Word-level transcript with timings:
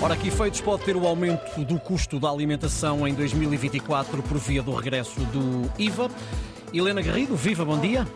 Ora, 0.00 0.16
que 0.16 0.28
efeitos 0.28 0.60
pode 0.60 0.84
ter 0.84 0.94
o 0.94 1.04
aumento 1.08 1.64
do 1.64 1.78
custo 1.80 2.20
da 2.20 2.30
alimentação 2.30 3.06
em 3.06 3.12
2024 3.14 4.22
por 4.22 4.38
via 4.38 4.62
do 4.62 4.72
regresso 4.72 5.18
do 5.26 5.68
IVA? 5.76 6.08
Helena 6.72 7.02
Garrido, 7.02 7.34
viva, 7.34 7.64
bom 7.64 7.80
dia. 7.80 8.06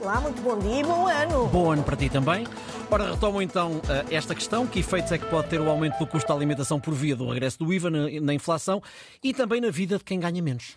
Olá, 0.00 0.20
muito 0.20 0.40
bom 0.40 0.56
dia 0.56 0.80
e 0.80 0.84
bom 0.84 1.08
ano. 1.08 1.48
Bom 1.48 1.72
ano 1.72 1.82
para 1.82 1.96
ti 1.96 2.08
também. 2.08 2.46
Ora, 2.88 3.10
retomo 3.10 3.42
então 3.42 3.80
eh, 3.88 4.14
esta 4.14 4.36
questão: 4.36 4.68
que 4.68 4.78
efeitos 4.78 5.10
é 5.10 5.18
que 5.18 5.26
pode 5.26 5.48
ter 5.48 5.60
o 5.60 5.68
aumento 5.68 5.98
do 5.98 6.06
custo 6.06 6.28
da 6.28 6.34
alimentação 6.34 6.78
por 6.78 6.94
via 6.94 7.16
do 7.16 7.28
regresso 7.28 7.58
do 7.58 7.72
IVA 7.72 7.90
na, 7.90 8.20
na 8.20 8.32
inflação 8.32 8.80
e 9.20 9.34
também 9.34 9.60
na 9.60 9.70
vida 9.70 9.98
de 9.98 10.04
quem 10.04 10.20
ganha 10.20 10.40
menos? 10.40 10.76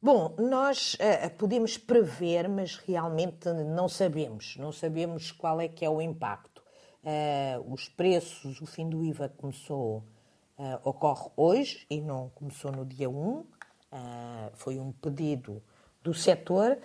Bom, 0.00 0.36
nós 0.38 0.94
uh, 0.94 1.30
podemos 1.36 1.76
prever, 1.76 2.48
mas 2.48 2.76
realmente 2.76 3.48
não 3.74 3.88
sabemos. 3.88 4.56
Não 4.56 4.70
sabemos 4.70 5.32
qual 5.32 5.60
é 5.60 5.66
que 5.66 5.84
é 5.84 5.90
o 5.90 6.00
impacto. 6.00 6.56
Uh, 7.06 7.72
os 7.72 7.88
preços, 7.88 8.60
o 8.60 8.66
fim 8.66 8.88
do 8.88 9.04
IVA 9.04 9.32
começou, 9.36 10.02
uh, 10.58 10.80
ocorre 10.82 11.30
hoje 11.36 11.86
e 11.88 12.00
não 12.00 12.32
começou 12.34 12.72
no 12.72 12.84
dia 12.84 13.08
1. 13.08 13.44
foi 14.54 14.80
um 14.80 14.90
pedido 14.90 15.62
do 16.02 16.12
setor. 16.12 16.76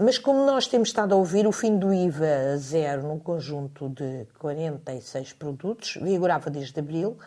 mas 0.00 0.18
como 0.18 0.46
nós 0.46 0.66
temos 0.66 0.88
estado 0.88 1.14
a 1.14 1.18
ouvir, 1.18 1.46
o 1.46 1.52
fim 1.52 1.78
do 1.78 1.92
IVA 1.92 2.56
zero 2.56 3.02
num 3.02 3.18
conjunto 3.18 3.90
de 3.90 4.26
46 4.38 5.34
produtos 5.34 5.98
vigorava 6.00 6.48
desde 6.48 6.80
abril 6.80 7.18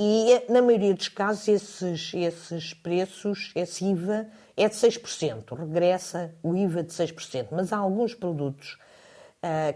e, 0.00 0.44
na 0.48 0.62
maioria 0.62 0.94
dos 0.94 1.08
casos, 1.08 1.48
esses, 1.48 2.14
esses 2.14 2.72
preços, 2.72 3.50
esse 3.56 3.84
IVA 3.84 4.28
é 4.56 4.68
de 4.68 4.74
6%, 4.76 5.58
regressa 5.58 6.32
o 6.40 6.54
IVA 6.54 6.84
de 6.84 6.92
6%. 6.92 7.48
Mas 7.50 7.72
há 7.72 7.78
alguns 7.78 8.14
produtos 8.14 8.78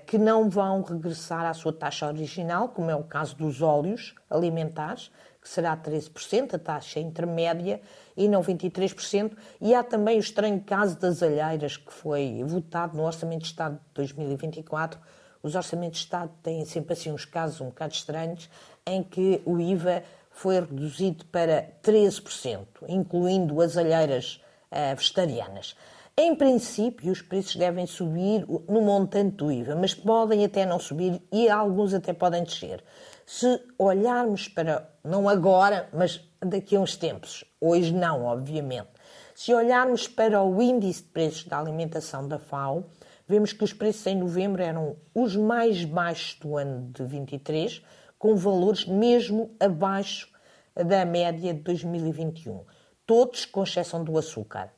que 0.06 0.18
não 0.18 0.50
vão 0.50 0.82
regressar 0.82 1.46
à 1.46 1.54
sua 1.54 1.72
taxa 1.72 2.06
original, 2.06 2.68
como 2.70 2.90
é 2.90 2.96
o 2.96 3.04
caso 3.04 3.36
dos 3.36 3.62
óleos 3.62 4.14
alimentares, 4.28 5.10
que 5.40 5.48
será 5.48 5.76
13%, 5.76 6.54
a 6.54 6.58
taxa 6.58 7.00
intermédia, 7.00 7.80
e 8.16 8.28
não 8.28 8.42
23%. 8.42 9.36
E 9.60 9.74
há 9.74 9.82
também 9.82 10.16
o 10.16 10.20
estranho 10.20 10.60
caso 10.60 10.98
das 10.98 11.22
alheiras, 11.22 11.76
que 11.76 11.92
foi 11.92 12.42
votado 12.44 12.96
no 12.96 13.04
Orçamento 13.04 13.42
de 13.42 13.48
Estado 13.48 13.74
de 13.74 13.94
2024. 13.94 15.00
Os 15.42 15.56
Orçamentos 15.56 15.98
de 15.98 16.04
Estado 16.04 16.30
têm 16.42 16.64
sempre 16.64 16.92
assim 16.92 17.10
uns 17.10 17.24
casos 17.24 17.60
um 17.60 17.66
bocado 17.66 17.92
estranhos, 17.92 18.48
em 18.86 19.02
que 19.02 19.42
o 19.44 19.60
IVA 19.60 20.04
foi 20.30 20.60
reduzido 20.60 21.24
para 21.26 21.68
13%, 21.82 22.66
incluindo 22.88 23.60
as 23.60 23.76
alheiras 23.76 24.40
uh, 24.70 24.96
vegetarianas. 24.96 25.76
Em 26.14 26.34
princípio, 26.34 27.10
os 27.10 27.22
preços 27.22 27.56
devem 27.56 27.86
subir 27.86 28.44
no 28.46 28.82
montante 28.82 29.36
do 29.36 29.50
IVA, 29.50 29.74
mas 29.74 29.94
podem 29.94 30.44
até 30.44 30.66
não 30.66 30.78
subir 30.78 31.22
e 31.32 31.48
alguns 31.48 31.94
até 31.94 32.12
podem 32.12 32.44
descer. 32.44 32.84
Se 33.24 33.58
olharmos 33.78 34.46
para, 34.46 34.94
não 35.02 35.26
agora, 35.26 35.88
mas 35.90 36.20
daqui 36.38 36.76
a 36.76 36.80
uns 36.80 36.96
tempos, 36.96 37.44
hoje 37.58 37.94
não, 37.94 38.24
obviamente, 38.24 38.90
se 39.34 39.54
olharmos 39.54 40.06
para 40.06 40.42
o 40.42 40.60
índice 40.60 41.02
de 41.02 41.08
preços 41.08 41.44
da 41.44 41.58
alimentação 41.58 42.28
da 42.28 42.38
FAO, 42.38 42.84
vemos 43.26 43.54
que 43.54 43.64
os 43.64 43.72
preços 43.72 44.06
em 44.06 44.16
novembro 44.16 44.62
eram 44.62 44.96
os 45.14 45.34
mais 45.34 45.82
baixos 45.82 46.38
do 46.38 46.58
ano 46.58 46.90
de 46.92 47.04
23, 47.04 47.82
com 48.18 48.36
valores 48.36 48.84
mesmo 48.84 49.56
abaixo 49.58 50.28
da 50.74 51.06
média 51.06 51.54
de 51.54 51.62
2021, 51.62 52.66
todos 53.06 53.46
com 53.46 53.62
exceção 53.62 54.04
do 54.04 54.18
açúcar. 54.18 54.70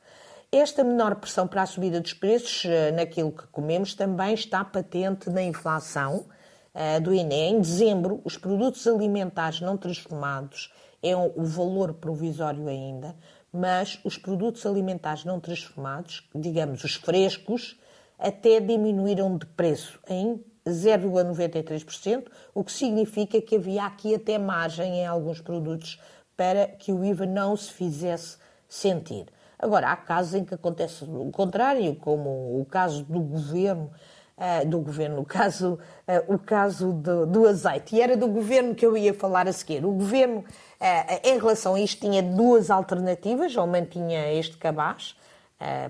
Esta 0.57 0.85
menor 0.85 1.17
pressão 1.17 1.49
para 1.49 1.63
a 1.63 1.67
subida 1.67 2.01
dos 2.01 2.13
preços 2.13 2.65
eh, 2.65 2.93
naquilo 2.93 3.33
que 3.33 3.45
comemos 3.49 3.93
também 3.93 4.35
está 4.35 4.65
patente 4.65 5.29
na 5.29 5.43
inflação 5.43 6.27
uh, 6.73 7.01
do 7.01 7.13
INE. 7.13 7.35
Em 7.35 7.61
dezembro, 7.61 8.21
os 8.25 8.37
produtos 8.37 8.87
alimentares 8.87 9.61
não 9.61 9.77
transformados 9.77 10.73
é 11.03 11.17
o 11.17 11.43
valor 11.43 11.95
provisório 11.95 12.69
ainda, 12.69 13.17
mas 13.53 13.99
os 14.05 14.17
produtos 14.17 14.65
alimentares 14.65 15.25
não 15.25 15.41
transformados, 15.41 16.31
digamos 16.33 16.85
os 16.85 16.95
frescos, 16.95 17.77
até 18.17 18.61
diminuíram 18.61 19.37
de 19.37 19.47
preço 19.47 19.99
em 20.09 20.41
0,93%, 20.65 22.29
o 22.55 22.63
que 22.63 22.71
significa 22.71 23.43
que 23.43 23.57
havia 23.57 23.87
aqui 23.87 24.15
até 24.15 24.39
margem 24.39 25.01
em 25.01 25.05
alguns 25.05 25.41
produtos 25.41 26.01
para 26.37 26.69
que 26.69 26.93
o 26.93 27.05
IVA 27.05 27.27
não 27.27 27.57
se 27.57 27.73
fizesse 27.73 28.37
sentir. 28.69 29.27
Agora, 29.59 29.91
há 29.91 29.97
casos 29.97 30.35
em 30.35 30.45
que 30.45 30.55
acontece 30.55 31.05
o 31.05 31.31
contrário, 31.31 31.95
como 31.97 32.61
o 32.61 32.67
caso 32.69 33.05
do 33.05 33.21
governo, 33.21 33.91
uh, 34.37 34.69
do 34.69 34.81
governo, 34.81 35.21
o 35.21 35.25
caso, 35.25 35.79
uh, 36.09 36.35
o 36.35 36.39
caso 36.39 36.93
do, 36.93 37.27
do, 37.27 37.49
azeite. 37.49 37.97
E 37.97 38.03
era 38.03 38.17
do 38.17 38.29
governo 38.29 38.75
que 38.75 38.85
eu 38.85 38.97
ia 38.97 39.15
falar 39.15 39.49
a 39.49 39.53
seguir. 39.53 39.85
O 39.85 39.93
governo, 39.93 40.39
uh, 40.39 41.21
em 41.23 41.39
relação 41.39 41.75
a 41.75 41.81
isto, 41.81 42.01
tinha 42.01 42.23
duas 42.23 42.71
alternativas, 42.71 43.57
ou 43.57 43.67
mantinha 43.67 44.33
este 44.33 44.57
cabaz 44.57 45.17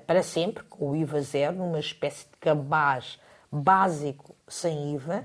para 0.06 0.22
sempre, 0.22 0.62
com 0.64 0.90
o 0.90 0.94
IVA 0.94 1.20
zero, 1.20 1.56
numa 1.56 1.80
espécie 1.80 2.26
de 2.30 2.36
cabaz 2.38 3.18
básico 3.50 4.36
sem 4.46 4.94
IVA, 4.94 5.24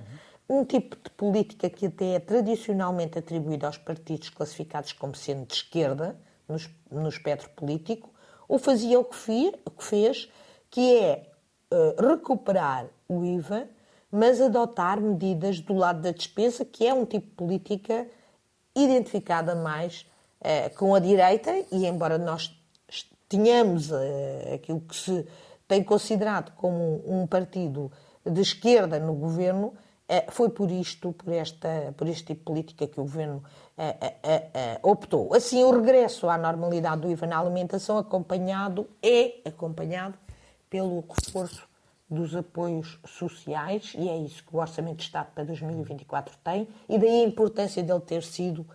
um 0.49 0.65
tipo 0.65 0.95
de 0.95 1.09
política 1.11 1.69
que 1.69 1.85
até 1.85 2.15
é 2.15 2.19
tradicionalmente 2.19 3.19
atribuída 3.19 3.67
aos 3.67 3.77
partidos 3.77 4.29
classificados 4.29 4.91
como 4.93 5.13
sendo 5.13 5.45
de 5.45 5.53
esquerda, 5.53 6.17
no, 6.47 6.57
no 7.03 7.09
espectro 7.09 7.47
político, 7.51 8.09
ou 8.49 8.57
fazia 8.57 8.99
o 8.99 9.05
que, 9.05 9.53
o 9.63 9.69
que 9.69 9.83
fez, 9.83 10.27
que 10.71 10.97
é 10.97 11.23
uh, 11.71 12.09
recuperar 12.09 12.87
o 13.07 13.23
IVA, 13.23 13.69
mas 14.11 14.41
adotar 14.41 14.99
medidas 14.99 15.59
do 15.59 15.75
lado 15.75 16.01
da 16.01 16.11
despesa, 16.11 16.65
que 16.65 16.87
é 16.87 16.93
um 16.93 17.05
tipo 17.05 17.27
de 17.27 17.33
política 17.35 18.07
identificada 18.75 19.53
mais 19.53 20.05
uh, 20.41 20.75
com 20.75 20.95
a 20.95 20.99
direita, 20.99 21.51
e 21.71 21.85
embora 21.85 22.17
nós 22.17 22.59
tenhamos 23.29 23.91
uh, 23.91 23.95
aquilo 24.55 24.81
que 24.81 24.95
se 24.95 25.27
tem 25.67 25.83
considerado 25.83 26.51
como 26.55 27.03
um 27.05 27.27
partido 27.27 27.91
de 28.25 28.41
esquerda 28.41 28.99
no 28.99 29.13
governo, 29.13 29.73
foi 30.31 30.49
por 30.49 30.71
isto, 30.71 31.13
por, 31.13 31.31
esta, 31.31 31.93
por 31.95 32.07
este 32.07 32.25
tipo 32.25 32.39
de 32.39 32.45
política 32.45 32.87
que 32.87 32.99
o 32.99 33.03
governo 33.03 33.43
eh, 33.77 34.15
eh, 34.23 34.79
optou. 34.81 35.33
Assim, 35.33 35.63
o 35.63 35.71
regresso 35.71 36.27
à 36.27 36.37
normalidade 36.37 37.01
do 37.01 37.11
IVA 37.11 37.27
na 37.27 37.39
alimentação 37.39 37.97
acompanhado 37.97 38.87
é 39.01 39.41
acompanhado 39.45 40.17
pelo 40.69 41.03
reforço 41.07 41.67
dos 42.09 42.35
apoios 42.35 42.99
sociais, 43.05 43.93
e 43.95 44.09
é 44.09 44.17
isso 44.17 44.43
que 44.43 44.55
o 44.55 44.59
Orçamento 44.59 44.97
de 44.97 45.03
Estado 45.03 45.27
para 45.33 45.43
2024 45.43 46.35
tem, 46.43 46.67
e 46.87 46.97
daí 46.97 47.23
a 47.23 47.27
importância 47.27 47.83
dele 47.83 47.99
ter 47.99 48.23
sido 48.23 48.65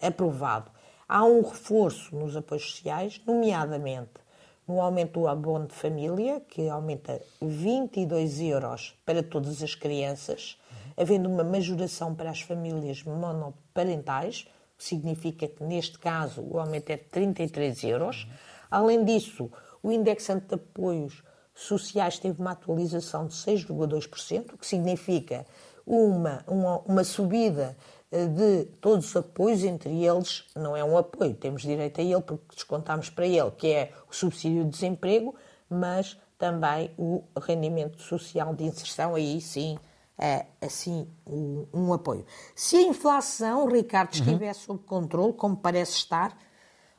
aprovado. 0.00 0.70
Há 1.08 1.24
um 1.24 1.42
reforço 1.42 2.16
nos 2.16 2.36
apoios 2.36 2.72
sociais, 2.72 3.20
nomeadamente 3.24 4.22
no 4.66 4.80
aumento 4.80 5.20
do 5.20 5.28
abono 5.28 5.66
de 5.66 5.74
família, 5.74 6.40
que 6.40 6.68
aumenta 6.68 7.20
22 7.40 8.40
euros 8.40 8.94
para 9.04 9.22
todas 9.22 9.62
as 9.62 9.74
crianças, 9.74 10.58
havendo 10.96 11.28
uma 11.28 11.44
majoração 11.44 12.14
para 12.14 12.30
as 12.30 12.40
famílias 12.40 13.02
monoparentais, 13.02 14.46
que 14.76 14.84
significa 14.84 15.46
que 15.46 15.62
neste 15.62 15.98
caso 15.98 16.42
o 16.42 16.58
aumento 16.58 16.90
é 16.90 16.96
de 16.96 17.04
33 17.04 17.84
euros. 17.84 18.26
Além 18.70 19.04
disso, 19.04 19.50
o 19.82 19.92
indexante 19.92 20.46
de 20.46 20.54
apoios 20.54 21.22
sociais 21.54 22.18
teve 22.18 22.40
uma 22.40 22.52
atualização 22.52 23.26
de 23.26 23.34
6,2%, 23.34 24.54
o 24.54 24.58
que 24.58 24.66
significa 24.66 25.46
uma, 25.86 26.44
uma, 26.46 26.78
uma 26.80 27.04
subida 27.04 27.76
de 28.10 28.66
todos 28.80 29.06
os 29.06 29.16
apoios, 29.16 29.64
entre 29.64 30.04
eles, 30.04 30.44
não 30.54 30.76
é 30.76 30.84
um 30.84 30.98
apoio, 30.98 31.34
temos 31.34 31.62
direito 31.62 32.00
a 32.00 32.04
ele 32.04 32.20
porque 32.20 32.54
descontamos 32.54 33.08
para 33.08 33.26
ele, 33.26 33.50
que 33.52 33.68
é 33.68 33.92
o 34.10 34.14
subsídio 34.14 34.64
de 34.64 34.70
desemprego, 34.70 35.34
mas 35.68 36.18
também 36.38 36.90
o 36.98 37.22
rendimento 37.40 38.00
social 38.02 38.54
de 38.54 38.64
inserção, 38.64 39.14
aí 39.14 39.40
sim 39.40 39.78
assim 40.60 41.08
um, 41.26 41.66
um 41.72 41.92
apoio. 41.92 42.24
Se 42.54 42.76
a 42.76 42.82
inflação, 42.82 43.66
Ricardo, 43.66 44.14
uhum. 44.14 44.20
estiver 44.20 44.48
uhum. 44.48 44.54
sob 44.54 44.82
controle, 44.84 45.32
como 45.32 45.56
parece 45.56 45.96
estar, 45.96 46.36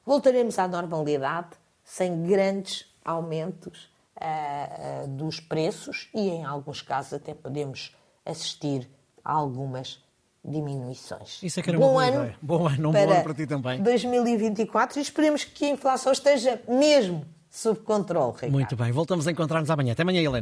voltaremos 0.05 0.59
à 0.59 0.67
normalidade 0.67 1.49
sem 1.83 2.23
grandes 2.23 2.85
aumentos 3.03 3.89
uh, 4.17 5.03
uh, 5.03 5.07
dos 5.07 5.39
preços 5.39 6.09
e, 6.13 6.29
em 6.29 6.43
alguns 6.43 6.81
casos, 6.81 7.13
até 7.13 7.33
podemos 7.33 7.95
assistir 8.25 8.89
a 9.23 9.33
algumas 9.33 10.03
diminuições. 10.43 11.41
Isso 11.41 11.59
é 11.59 11.63
que 11.63 11.69
era 11.69 11.79
uma 11.79 11.87
Bom 11.87 11.93
boa 11.93 12.05
ano 12.05 12.17
ideia. 12.17 12.37
Bom 12.41 12.67
ano, 12.67 12.89
um 12.89 12.91
bom 12.91 13.11
ano 13.11 13.23
para 13.23 13.33
ti 13.33 13.47
também. 13.47 13.81
2024 13.81 14.99
e 14.99 15.01
esperemos 15.01 15.43
que 15.43 15.65
a 15.65 15.69
inflação 15.69 16.11
esteja 16.11 16.61
mesmo 16.67 17.25
sob 17.49 17.79
controle. 17.81 18.33
Ricardo. 18.33 18.51
Muito 18.51 18.75
bem, 18.75 18.91
voltamos 18.91 19.27
a 19.27 19.31
encontrar-nos 19.31 19.69
amanhã. 19.69 19.93
Até 19.93 20.01
amanhã, 20.01 20.21
Helena. 20.21 20.41